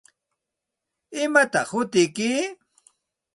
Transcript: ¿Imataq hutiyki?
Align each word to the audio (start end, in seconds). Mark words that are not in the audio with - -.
¿Imataq 1.21 1.67
hutiyki? 1.73 2.29